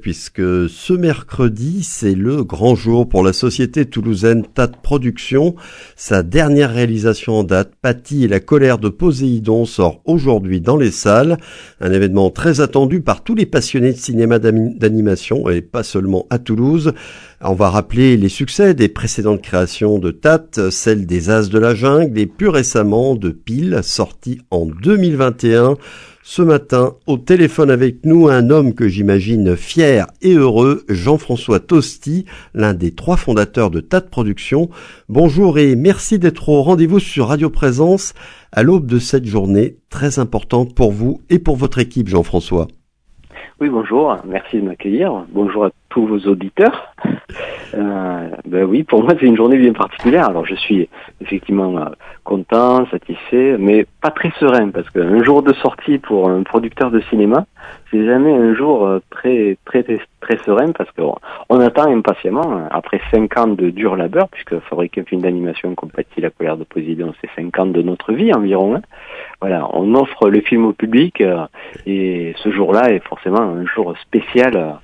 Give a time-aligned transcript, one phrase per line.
[0.00, 5.54] puisque ce mercredi, c'est le grand jour pour la société toulousaine TAT Productions.
[5.94, 10.90] Sa dernière réalisation en date, Patty et la colère de Poséidon, sort aujourd'hui dans les
[10.90, 11.38] salles.
[11.80, 16.40] Un événement très attendu par tous les passionnés de cinéma d'animation et pas seulement à
[16.40, 16.92] Toulouse.
[17.40, 21.76] On va rappeler les succès des précédentes créations de TAT, celles des As de la
[21.76, 25.76] Jungle et plus récemment de Pile, sorti en 2021.
[26.30, 32.26] Ce matin, au téléphone avec nous, un homme que j'imagine fier et heureux, Jean-François Tosti,
[32.52, 34.68] l'un des trois fondateurs de TAT Productions.
[35.08, 38.12] Bonjour et merci d'être au rendez-vous sur Radio Présence
[38.52, 42.68] à l'aube de cette journée très importante pour vous et pour votre équipe, Jean-François.
[43.60, 45.24] Oui, bonjour, merci de m'accueillir.
[45.30, 46.94] Bonjour à tous vos auditeurs.
[47.74, 50.28] Euh, ben oui, pour moi c'est une journée bien particulière.
[50.28, 50.88] Alors je suis
[51.20, 51.84] effectivement euh,
[52.24, 57.00] content, satisfait, mais pas très serein parce qu'un jour de sortie pour un producteur de
[57.10, 57.46] cinéma,
[57.90, 61.16] c'est jamais un jour euh, très très très, serein parce qu'on
[61.48, 65.74] on attend impatiemment euh, après cinq ans de dur labeur, puisque fabriquer un film d'animation
[65.74, 68.76] comme la colère de Poséidon, c'est cinq ans de notre vie environ.
[68.76, 68.82] Hein.
[69.40, 71.22] Voilà, on offre le film au public
[71.86, 74.78] et ce jour-là est forcément un jour spécial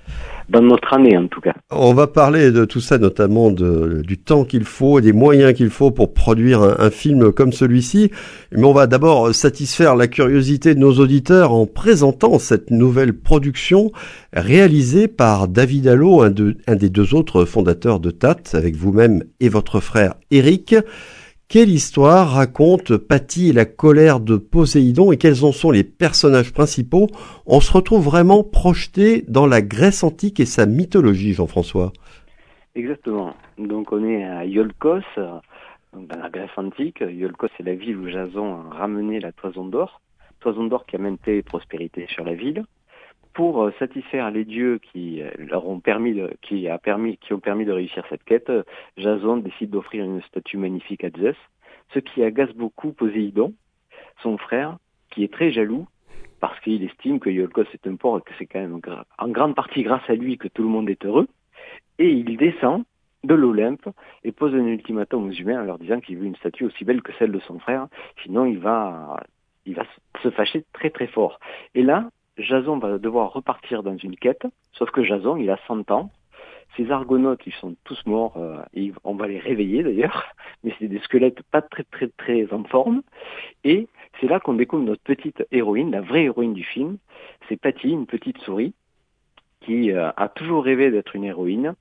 [0.48, 1.54] dans notre année en tout cas.
[1.70, 5.70] On va parler de tout ça, notamment du temps qu'il faut et des moyens qu'il
[5.70, 8.10] faut pour produire un, film comme celui-ci.
[8.52, 13.90] Mais on va d'abord satisfaire la curiosité de nos auditeurs en présentant cette nouvelle production
[14.32, 16.32] réalisée par David Allo, un,
[16.66, 20.74] un des deux autres fondateurs de TAT, avec vous-même et votre frère Eric.
[21.48, 26.52] Quelle histoire raconte Patty et la colère de Poséidon et quels en sont les personnages
[26.52, 27.06] principaux?
[27.46, 31.92] On se retrouve vraiment projeté dans la Grèce antique et sa mythologie, Jean-François.
[32.74, 33.34] Exactement.
[33.58, 37.00] Donc on est à Iolkos, dans la Grèce antique.
[37.00, 40.00] Iolkos est la ville où Jason a ramené la toison d'or.
[40.40, 42.64] Toison d'or qui a maintenu prospérité sur la ville
[43.34, 47.32] pour euh, satisfaire les dieux qui euh, leur ont permis, de, qui a permis, qui
[47.32, 48.50] ont permis de réussir cette quête,
[48.96, 51.36] Jason décide d'offrir une statue magnifique à Zeus,
[51.92, 53.52] ce qui agace beaucoup Poséidon,
[54.22, 54.78] son frère,
[55.10, 55.86] qui est très jaloux
[56.40, 58.80] parce qu'il estime que Iolcos est un port et que c'est quand même
[59.18, 61.26] en grande partie grâce à lui que tout le monde est heureux.
[61.98, 62.84] Et il descend
[63.22, 63.88] de l'Olympe
[64.24, 67.00] et pose un ultimatum aux humains en leur disant qu'il veut une statue aussi belle
[67.00, 67.88] que celle de son frère,
[68.22, 69.22] sinon il va,
[69.64, 69.84] il va
[70.22, 71.40] se fâcher très très fort.
[71.74, 75.90] Et là, Jason va devoir repartir dans une quête, sauf que Jason, il a 100
[75.90, 76.10] ans.
[76.76, 80.24] Ces argonautes, ils sont tous morts, euh, et on va les réveiller d'ailleurs,
[80.64, 83.02] mais c'est des squelettes pas très très très en forme.
[83.62, 83.86] Et
[84.20, 86.98] c'est là qu'on découvre notre petite héroïne, la vraie héroïne du film.
[87.48, 88.74] C'est Patty, une petite souris,
[89.60, 91.74] qui euh, a toujours rêvé d'être une héroïne,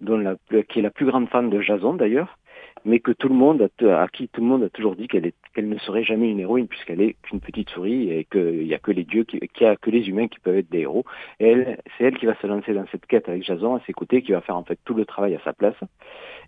[0.00, 0.36] dont la,
[0.68, 2.38] qui est la plus grande fan de Jason d'ailleurs,
[2.84, 5.32] mais que tout le monde a, à qui tout le monde a toujours dit qu'elle
[5.54, 8.78] qu'elle ne serait jamais une héroïne puisqu'elle est qu'une petite souris et qu'il n'y a
[8.78, 11.04] que les dieux, qu'il a que les humains qui peuvent être des héros.
[11.38, 14.22] Elle, c'est elle qui va se lancer dans cette quête avec Jason à ses côtés,
[14.22, 15.76] qui va faire en fait tout le travail à sa place.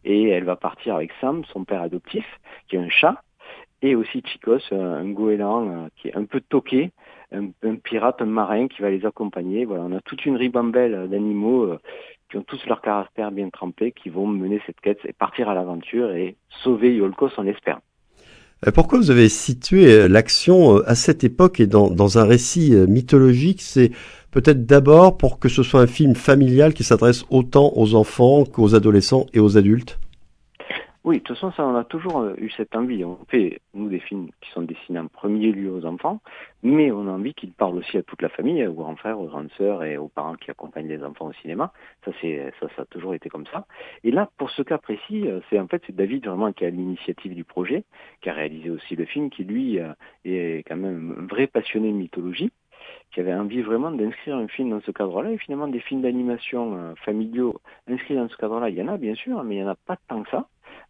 [0.04, 2.26] Et elle va partir avec Sam, son père adoptif,
[2.68, 3.22] qui est un chat,
[3.82, 6.90] et aussi Chicos, un goéland euh, qui est un peu toqué,
[7.32, 9.64] un, pirate, un marin qui va les accompagner.
[9.64, 11.78] Voilà, on a toute une ribambelle d'animaux euh,
[12.30, 15.54] qui ont tous leur caractère bien trempé, qui vont mener cette quête et partir à
[15.54, 17.80] l'aventure et sauver Yolkos, on l'espère.
[18.66, 23.60] Euh, pourquoi vous avez situé euh, l'action à cette époque et dans un récit mythologique?
[23.60, 23.90] C'est
[24.30, 28.74] peut-être d'abord pour que ce soit un film familial qui s'adresse autant aux enfants qu'aux
[28.74, 29.98] adolescents et aux adultes?
[31.06, 33.04] Oui, de toute façon, ça, on a toujours euh, eu cette envie.
[33.04, 36.20] On fait, nous, des films qui sont destinés en premier lieu aux enfants,
[36.64, 39.28] mais on a envie qu'ils parlent aussi à toute la famille, aux grands frères, aux
[39.28, 41.72] grandes sœurs et aux parents qui accompagnent les enfants au cinéma.
[42.04, 43.66] Ça, c'est, ça, ça a toujours été comme ça.
[44.02, 46.70] Et là, pour ce cas précis, euh, c'est en fait, c'est David vraiment qui a
[46.70, 47.84] l'initiative du projet,
[48.20, 49.92] qui a réalisé aussi le film, qui lui euh,
[50.24, 52.50] est quand même un vrai passionné de mythologie
[53.12, 55.30] qui avait envie vraiment d'inscrire un film dans ce cadre-là.
[55.30, 59.14] Et finalement, des films d'animation familiaux inscrits dans ce cadre-là, il y en a bien
[59.14, 60.46] sûr, mais il n'y en a pas tant que ça.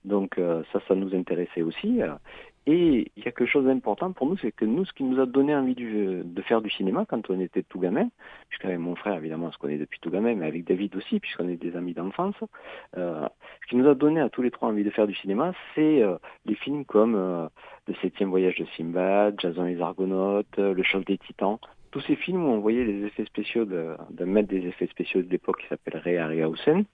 [0.06, 2.00] Donc euh, ça, ça nous intéressait aussi.
[2.68, 5.20] Et il y a quelque chose d'important pour nous, c'est que nous, ce qui nous
[5.20, 8.08] a donné envie de faire du cinéma quand on était tout gamin,
[8.48, 11.48] puisqu'avec mon frère, évidemment, on se connaît depuis tout gamin, mais avec David aussi, puisqu'on
[11.48, 12.34] est des amis d'enfance,
[12.96, 13.28] euh,
[13.62, 16.02] ce qui nous a donné à tous les trois envie de faire du cinéma, c'est
[16.02, 17.46] euh, des films comme euh,
[17.86, 21.58] Le septième voyage de Simbad, Jason et les Argonautes, Le choc des titans,
[21.92, 25.30] tous ces films où on voyait les effets spéciaux d'un maître des effets spéciaux de
[25.30, 26.84] l'époque qui s'appelle Ray Harryhausen,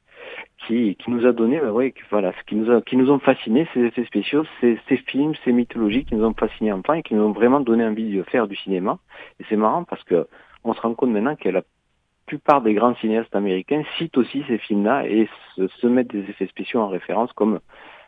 [0.67, 3.19] qui, qui nous a donné, bah ouais, voilà, ce qui nous a, qui nous ont
[3.19, 7.03] fasciné, ces effets spéciaux, ces, ces films, ces mythologies qui nous ont fasciné enfin et
[7.03, 8.99] qui nous ont vraiment donné envie de faire du cinéma.
[9.41, 10.27] Et c'est marrant parce que
[10.65, 11.63] on se rend compte maintenant que la
[12.27, 16.47] plupart des grands cinéastes américains citent aussi ces films-là et se, se mettent des effets
[16.47, 17.61] spéciaux en référence comme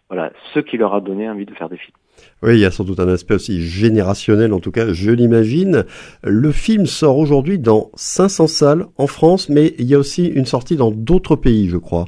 [0.09, 1.97] voilà, ce qui leur a donné envie de faire des films.
[2.43, 5.85] Oui, il y a sans doute un aspect aussi générationnel, en tout cas, je l'imagine.
[6.23, 10.45] Le film sort aujourd'hui dans 500 salles en France, mais il y a aussi une
[10.45, 12.05] sortie dans d'autres pays, je crois.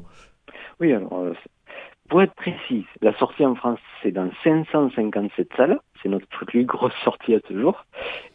[0.78, 1.32] Oui, alors, euh,
[2.08, 5.80] pour être précis, la sortie en France, c'est dans 557 salles.
[6.02, 7.84] C'est notre plus grosse sortie à ce jour.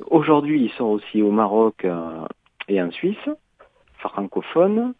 [0.09, 2.25] Aujourd'hui, il sort aussi au Maroc euh,
[2.67, 3.29] et en Suisse,
[3.99, 4.93] francophone.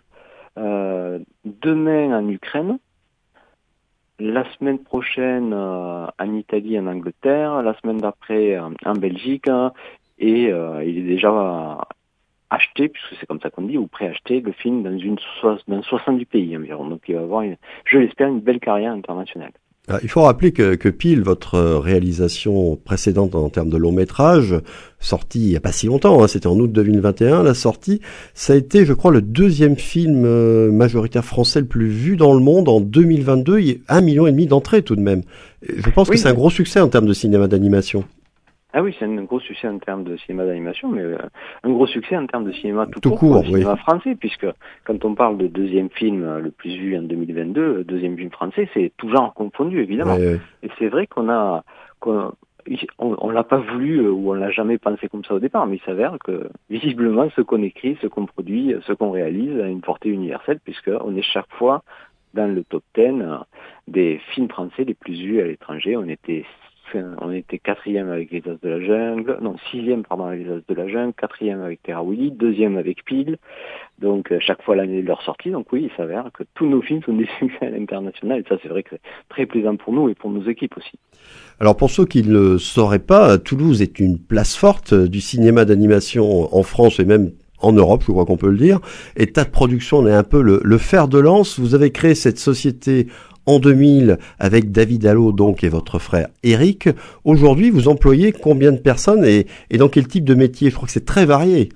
[0.58, 2.78] Euh, demain en Ukraine.
[4.24, 7.64] La semaine prochaine euh, en Italie, en Angleterre.
[7.64, 9.50] La semaine d'après en Belgique.
[10.20, 11.80] Et il est déjà
[12.52, 15.18] acheter, puisque c'est comme ça qu'on dit, ou préacheter le film dans une
[15.68, 16.86] dans 70 pays environ.
[16.86, 17.44] Donc il va avoir,
[17.86, 19.54] je l'espère, une belle carrière internationale.
[19.88, 24.56] Ah, il faut rappeler que, que Pile, votre réalisation précédente en termes de long métrage,
[25.00, 28.00] sortie il n'y a pas si longtemps, hein, c'était en août 2021, la sortie,
[28.36, 32.34] ça a été, je crois, le deuxième film euh, majoritaire français le plus vu dans
[32.34, 33.60] le monde en 2022.
[33.60, 35.24] Il y a un million et demi d'entrées tout de même.
[35.68, 38.06] Je pense que c'est un gros succès en termes de cinéma d'animation.
[38.74, 41.18] Ah oui, c'est un gros succès en termes de cinéma d'animation, mais euh,
[41.64, 44.48] un gros succès en termes de cinéma tout, court, cinéma français, puisque
[44.86, 48.32] quand on parle de deuxième film euh, le plus vu en 2022, euh, deuxième film
[48.32, 50.18] français, c'est tout genre confondu évidemment.
[50.18, 51.64] Et c'est vrai qu'on a,
[52.00, 52.32] qu'on,
[52.98, 55.82] on, l'a pas voulu ou on l'a jamais pensé comme ça au départ, mais il
[55.82, 60.10] s'avère que visiblement ce qu'on écrit, ce qu'on produit, ce qu'on réalise a une portée
[60.10, 61.84] universelle, puisque on est chaque fois
[62.34, 63.24] dans le top 10
[63.90, 65.98] des films français les plus vus à l'étranger.
[65.98, 66.46] On était
[66.96, 70.60] on était quatrième avec les As de la Jungle, non sixième pardon avec les As
[70.68, 73.38] de la Jungle, quatrième avec Terra Willy, deuxième avec Pile.
[74.00, 75.52] Donc euh, chaque fois l'année de leur sortie.
[75.52, 78.56] Donc oui, il s'avère que tous nos films sont des succès à l'international et ça
[78.62, 81.00] c'est vrai que c'est très plaisant pour nous et pour nos équipes aussi.
[81.60, 85.66] Alors pour ceux qui ne le sauraient pas, Toulouse est une place forte du cinéma
[85.66, 88.80] d'animation en France et même en Europe, je crois qu'on peut le dire.
[89.16, 91.60] Et tas de production est un peu le fer de lance.
[91.60, 93.06] Vous avez créé cette société
[93.46, 96.90] en 2000 avec David Allo donc et votre frère Eric.
[97.24, 99.46] Aujourd'hui, vous employez combien de personnes et,
[99.78, 100.70] dans quel type de métier?
[100.70, 101.70] Je crois que c'est très varié.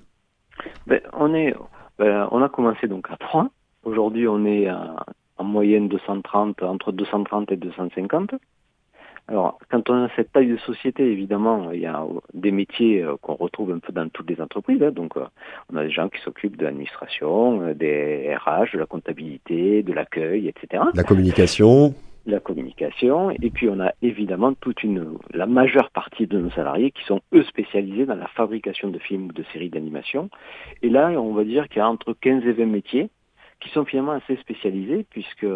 [0.87, 1.53] Ben, on est,
[1.97, 3.49] ben, on a commencé donc à 3.
[3.83, 4.67] Aujourd'hui, on est
[5.37, 8.31] en moyenne 230, entre 230 et 250.
[9.27, 13.15] Alors, quand on a cette taille de société, évidemment, il y a des métiers euh,
[13.21, 14.83] qu'on retrouve un peu dans toutes les entreprises.
[14.83, 14.91] Hein.
[14.91, 15.25] Donc, euh,
[15.73, 19.93] on a des gens qui s'occupent de l'administration, euh, des RH, de la comptabilité, de
[19.93, 20.83] l'accueil, etc.
[20.93, 21.95] La communication.
[22.27, 23.31] La communication.
[23.31, 27.21] Et puis, on a évidemment toute une, la majeure partie de nos salariés qui sont,
[27.33, 30.29] eux, spécialisés dans la fabrication de films ou de séries d'animation.
[30.83, 33.09] Et là, on va dire qu'il y a entre 15 et 20 métiers
[33.59, 35.47] qui sont finalement assez spécialisés puisque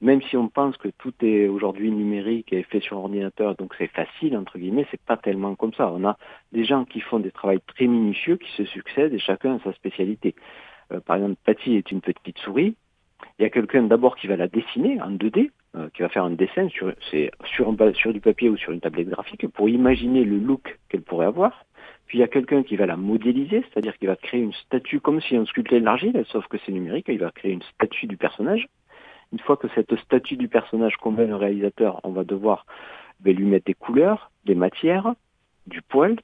[0.00, 3.88] même si on pense que tout est aujourd'hui numérique et fait sur ordinateur, donc c'est
[3.88, 5.90] facile, entre guillemets, c'est pas tellement comme ça.
[5.92, 6.16] On a
[6.52, 9.72] des gens qui font des travaux très minutieux, qui se succèdent et chacun a sa
[9.72, 10.34] spécialité.
[10.92, 12.76] Euh, par exemple, Patty est une petite souris.
[13.38, 16.24] Il y a quelqu'un d'abord qui va la dessiner en 2D, euh, qui va faire
[16.24, 16.92] un dessin sur,
[18.12, 21.64] du papier ou sur une tablette graphique pour imaginer le look qu'elle pourrait avoir.
[22.06, 25.00] Puis il y a quelqu'un qui va la modéliser, c'est-à-dire qu'il va créer une statue
[25.00, 28.16] comme si on sculptait l'argile, sauf que c'est numérique, il va créer une statue du
[28.16, 28.68] personnage.
[29.32, 32.64] Une fois que cette statue du personnage convainc le réalisateur, on va devoir
[33.20, 35.14] ben, lui mettre des couleurs, des matières,
[35.66, 36.16] du poil,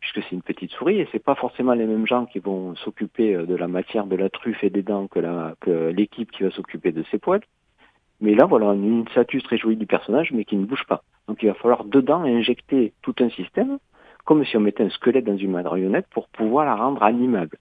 [0.00, 3.34] puisque c'est une petite souris et c'est pas forcément les mêmes gens qui vont s'occuper
[3.34, 6.92] euh, de la matière de la truffe et des dents que l'équipe qui va s'occuper
[6.92, 7.42] de ses poils.
[8.20, 11.02] Mais là, voilà, une statue très jolie du personnage, mais qui ne bouge pas.
[11.26, 13.78] Donc il va falloir dedans injecter tout un système,
[14.24, 17.58] comme si on mettait un squelette dans une marionnette pour pouvoir la rendre animable.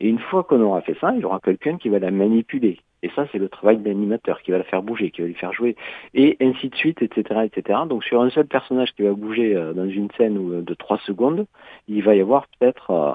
[0.00, 2.80] Et une fois qu'on aura fait ça, il y aura quelqu'un qui va la manipuler,
[3.02, 5.34] et ça, c'est le travail de l'animateur qui va la faire bouger, qui va lui
[5.34, 5.76] faire jouer,
[6.14, 7.80] et ainsi de suite, etc., etc.
[7.88, 10.98] Donc sur un seul personnage qui va bouger euh, dans une scène euh, de 3
[10.98, 11.46] secondes,
[11.88, 13.14] il va y avoir peut-être euh,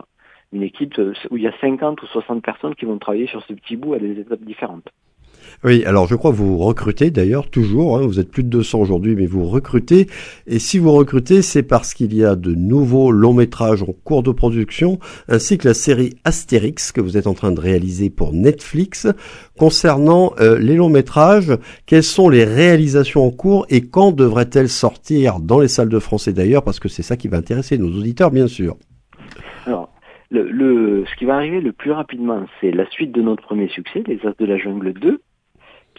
[0.51, 0.93] une équipe
[1.29, 3.93] où il y a 50 ou 60 personnes qui vont travailler sur ce petit bout
[3.93, 4.89] à des étapes différentes.
[5.67, 8.79] Oui, alors je crois que vous recrutez d'ailleurs toujours, hein, vous êtes plus de 200
[8.79, 10.07] aujourd'hui, mais vous recrutez.
[10.45, 14.23] Et si vous recrutez, c'est parce qu'il y a de nouveaux longs métrages en cours
[14.23, 14.97] de production,
[15.27, 19.09] ainsi que la série Astérix que vous êtes en train de réaliser pour Netflix.
[19.59, 21.51] Concernant euh, les longs métrages,
[21.85, 26.31] quelles sont les réalisations en cours et quand devraient-elles sortir dans les salles de français
[26.31, 28.77] d'ailleurs, parce que c'est ça qui va intéresser nos auditeurs bien sûr.
[29.65, 29.89] Alors,
[30.31, 34.01] le, ce qui va arriver le plus rapidement, c'est la suite de notre premier succès,
[34.07, 35.19] Les As de la Jungle 2,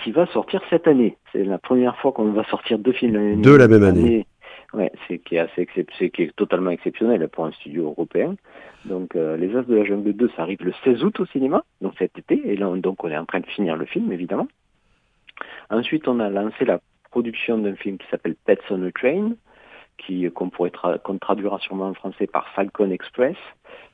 [0.02, 1.16] qui va sortir cette année.
[1.32, 4.26] C'est la première fois qu'on va sortir deux films de la même année.
[4.74, 5.66] Ouais, c'est qui est assez
[5.98, 8.36] c'est qui est totalement exceptionnel pour un studio européen.
[8.84, 11.64] Donc euh, Les As de la Jungle 2, ça arrive le 16 août au cinéma,
[11.80, 14.46] donc cet été, et là donc on est en train de finir le film évidemment.
[15.70, 19.32] Ensuite, on a lancé la production d'un film qui s'appelle Pets on a Train,
[19.98, 23.36] qui qu'on pourrait qu'on traduira sûrement en français par Falcon Express.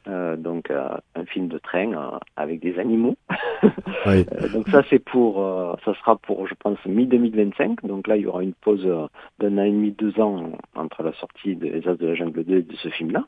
[0.06, 3.16] Euh, donc un film de train avec des animaux.
[4.52, 5.36] donc ça c'est pour,
[5.84, 7.84] ça sera pour je pense mi 2025.
[7.86, 8.86] Donc là il y aura une pause
[9.38, 12.56] d'un an et demi, deux ans entre la sortie des As de la Jungle 2
[12.58, 13.24] et de ce film-là.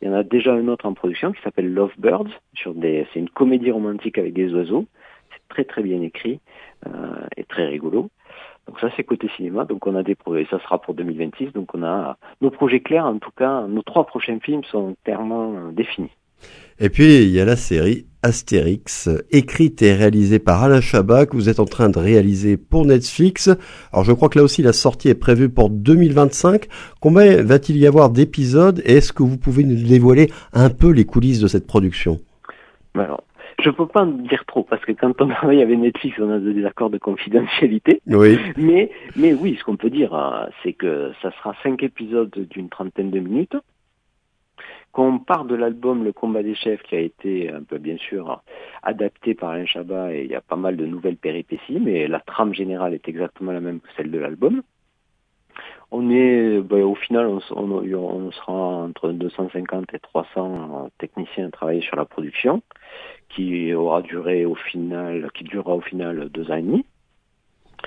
[0.00, 2.30] Il y en a déjà un autre en production qui s'appelle Lovebirds.
[2.54, 4.86] Sur des, c'est une comédie romantique avec des oiseaux.
[5.32, 6.38] C'est très très bien écrit
[7.36, 8.08] et très rigolo.
[8.66, 11.74] Donc ça c'est côté cinéma, donc on a des projets, ça sera pour 2026, donc
[11.74, 15.72] on a nos projets clairs, en tout cas nos trois prochains films sont clairement euh,
[15.72, 16.10] définis.
[16.80, 21.36] Et puis il y a la série Astérix, écrite et réalisée par Alain Chabat, que
[21.36, 23.50] vous êtes en train de réaliser pour Netflix.
[23.92, 26.66] Alors je crois que là aussi la sortie est prévue pour 2025.
[27.00, 28.80] Combien va-t-il y avoir d'épisodes?
[28.86, 32.18] Et est-ce que vous pouvez nous dévoiler un peu les coulisses de cette production?
[32.94, 33.22] Alors,
[33.60, 36.38] je peux pas en dire trop parce que quand on travaille avec Netflix, on a
[36.38, 38.00] des accords de confidentialité.
[38.06, 38.38] Oui.
[38.56, 42.68] Mais, mais oui, ce qu'on peut dire, euh, c'est que ça sera cinq épisodes d'une
[42.68, 43.56] trentaine de minutes.
[44.92, 48.40] Qu'on part de l'album Le combat des chefs qui a été un peu bien sûr
[48.84, 52.20] adapté par Alain Chabat et il y a pas mal de nouvelles péripéties, mais la
[52.20, 54.62] trame générale est exactement la même que celle de l'album.
[55.90, 61.82] On est, ben, au final, on, on, sera entre 250 et 300 techniciens à travailler
[61.82, 62.62] sur la production
[63.28, 66.84] qui aura duré au final, qui durera au final deux ans et demi.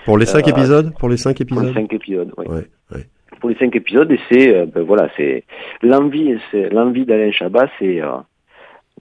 [0.06, 0.94] Pour les cinq euh, épisodes?
[1.00, 1.64] Pour les cinq épisodes?
[1.64, 2.46] Pour les cinq épisodes, oui.
[3.40, 5.44] Pour les cinq épisodes, et c'est, euh, ben voilà, c'est
[5.82, 8.18] l'envie, c'est l'envie d'Alain Chabat, c'est euh,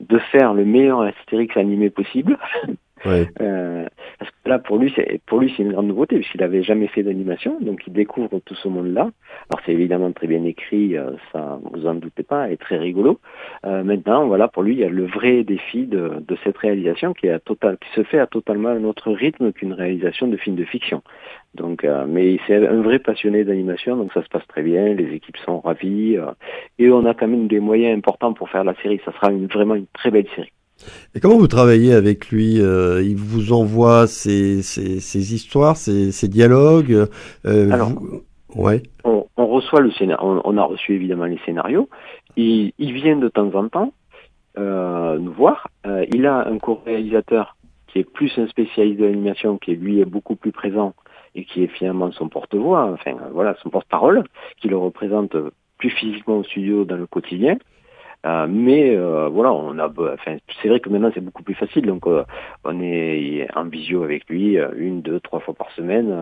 [0.00, 2.36] de faire le meilleur Astérix animé possible.
[3.40, 3.86] Euh,
[4.18, 6.86] parce que là, pour lui, c'est pour lui, c'est une grande nouveauté puisqu'il n'avait jamais
[6.86, 9.10] fait d'animation, donc il découvre tout ce monde-là.
[9.50, 13.20] Alors c'est évidemment très bien écrit, euh, ça vous en doutez pas, et très rigolo.
[13.64, 17.12] Euh, maintenant, voilà, pour lui, il y a le vrai défi de, de cette réalisation
[17.12, 20.36] qui est à total, qui se fait à totalement un autre rythme qu'une réalisation de
[20.36, 21.02] film de fiction.
[21.54, 24.94] Donc, euh, mais c'est un vrai passionné d'animation, donc ça se passe très bien.
[24.94, 26.18] Les équipes sont ravies
[26.78, 29.00] et on a quand même des moyens importants pour faire la série.
[29.04, 30.52] Ça sera une, vraiment une très belle série.
[31.14, 36.28] Et comment vous travaillez avec lui euh, Il vous envoie ses, ses, histoires, ses, ses
[36.28, 37.08] dialogues
[37.46, 37.92] euh, Alors,
[38.54, 38.82] ouais.
[39.04, 41.88] on, on, reçoit le scénario, on, a reçu évidemment les scénarios.
[42.36, 43.92] Il, il vient de temps en temps
[44.58, 45.68] euh, nous voir.
[45.86, 47.56] Euh, il a un co-réalisateur
[47.86, 50.94] qui est plus un spécialiste de l'animation, qui lui est beaucoup plus présent
[51.34, 54.24] et qui est finalement son porte-voix, enfin voilà, son porte-parole,
[54.60, 55.36] qui le représente
[55.78, 57.56] plus physiquement au studio dans le quotidien.
[58.24, 61.86] Euh, mais euh, voilà, on a, enfin, c'est vrai que maintenant c'est beaucoup plus facile.
[61.86, 62.24] Donc euh,
[62.64, 66.14] on est en visio avec lui une, deux, trois fois par semaine.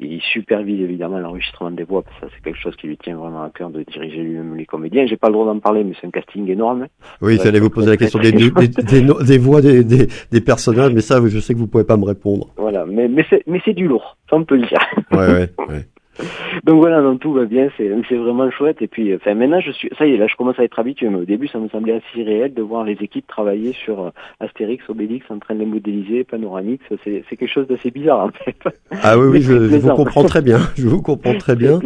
[0.00, 3.42] il supervise évidemment l'enregistrement des voix parce que c'est quelque chose qui lui tient vraiment
[3.42, 5.06] à cœur de diriger lui-même les comédiens.
[5.06, 6.86] J'ai pas le droit d'en parler, mais c'est un casting énorme.
[7.20, 11.20] Oui, j'allais vous poser la question des, des, des, voix des, des, personnages, mais ça,
[11.26, 12.48] je sais que vous pouvez pas me répondre.
[12.56, 14.78] Voilà, mais mais c'est du lourd, ça on peut le dire.
[15.12, 15.86] Ouais, ouais, ouais.
[16.64, 18.82] Donc voilà, donc tout va bien, c'est vraiment chouette.
[18.82, 21.08] Et puis, enfin maintenant, je suis, ça y est, là, je commence à être habitué.
[21.08, 24.10] Mais au début, ça me semblait assez réel de voir les équipes travailler sur euh,
[24.40, 26.84] Astérix, Obélix, en train de les modéliser, Panoramix.
[27.04, 28.56] C'est quelque chose d'assez bizarre en fait.
[29.02, 30.58] Ah oui, oui, je, vous comprends très bien.
[30.76, 31.78] Je vous comprends très bien.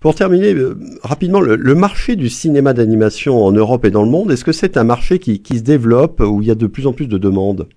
[0.00, 4.10] Pour terminer euh, rapidement, le, le, marché du cinéma d'animation en Europe et dans le
[4.10, 6.66] monde, est-ce que c'est un marché qui, qui se développe où il y a de
[6.66, 7.68] plus en plus de demandes?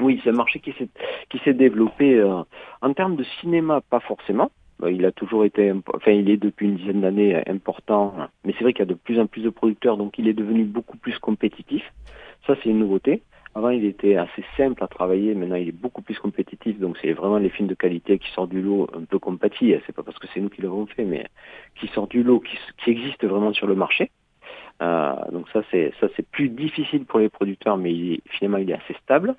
[0.00, 0.88] Oui, c'est un marché qui s'est
[1.30, 2.42] qui s'est développé euh,
[2.82, 4.50] en termes de cinéma, pas forcément
[4.88, 8.14] il a toujours été, enfin, il est depuis une dizaine d'années important,
[8.44, 10.34] mais c'est vrai qu'il y a de plus en plus de producteurs, donc il est
[10.34, 11.82] devenu beaucoup plus compétitif.
[12.46, 13.22] Ça, c'est une nouveauté.
[13.56, 15.34] Avant, il était assez simple à travailler.
[15.34, 16.78] Maintenant, il est beaucoup plus compétitif.
[16.78, 19.74] Donc, c'est vraiment les films de qualité qui sortent du lot, un peu compati.
[19.86, 21.26] C'est pas parce que c'est nous qui l'avons fait, mais
[21.80, 24.10] qui sortent du lot, qui, qui existent vraiment sur le marché.
[24.82, 28.74] Euh, donc ça, c'est ça, c'est plus difficile pour les producteurs, mais finalement, il est
[28.74, 29.34] assez stable.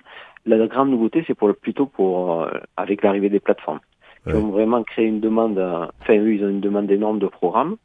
[0.46, 3.80] La grande nouveauté, c'est pour plutôt pour euh, avec l'arrivée des plateformes
[4.26, 5.58] qui ont vraiment créé une demande,
[6.00, 7.76] enfin eux ils ont une demande énorme de programmes.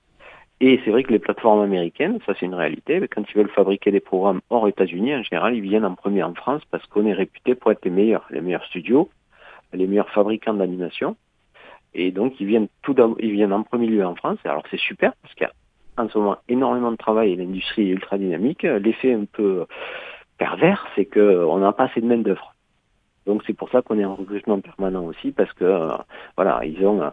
[0.59, 3.49] Et c'est vrai que les plateformes américaines, ça c'est une réalité, mais quand ils veulent
[3.49, 7.05] fabriquer des programmes hors États-Unis, en général, ils viennent en premier en France parce qu'on
[7.05, 9.09] est réputé pour être les meilleurs, les meilleurs studios,
[9.73, 11.17] les meilleurs fabricants d'animation.
[11.93, 14.39] Et donc ils viennent tout ils viennent en premier lieu en France.
[14.45, 15.53] Alors c'est super parce qu'il y a
[16.01, 18.63] en ce moment énormément de travail et l'industrie est ultra dynamique.
[18.63, 19.65] L'effet un peu
[20.37, 22.52] pervers, c'est qu'on n'a pas assez de main d'œuvre.
[23.25, 25.91] Donc c'est pour ça qu'on est en recrutement permanent aussi parce que euh,
[26.35, 27.09] voilà ils ont euh,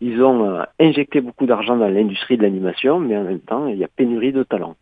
[0.00, 3.78] ils ont euh, injecté beaucoup d'argent dans l'industrie de l'animation, mais en même temps il
[3.78, 4.76] y a pénurie de talents.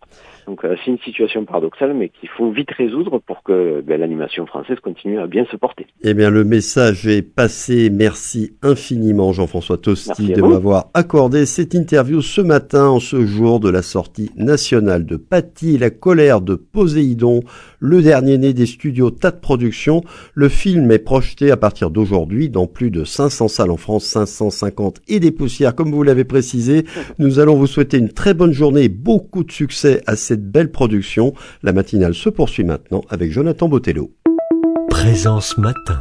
[0.48, 4.78] Donc c'est une situation paradoxale, mais qu'il faut vite résoudre pour que ben, l'animation française
[4.80, 5.86] continue à bien se porter.
[6.02, 7.90] Eh bien, le message est passé.
[7.92, 13.68] Merci infiniment, Jean-François Tosti, de m'avoir accordé cette interview ce matin, en ce jour de
[13.68, 17.40] la sortie nationale de Patty, la colère de Poséidon,
[17.78, 20.02] le dernier né des studios Tas de Production.
[20.32, 25.02] Le film est projeté à partir d'aujourd'hui dans plus de 500 salles en France, 550
[25.08, 26.84] et des poussières, comme vous l'avez précisé.
[27.18, 30.70] Nous allons vous souhaiter une très bonne journée et beaucoup de succès à cette belle
[30.70, 31.34] production.
[31.62, 34.12] La matinale se poursuit maintenant avec Jonathan Botello.
[34.90, 35.98] Présence matin.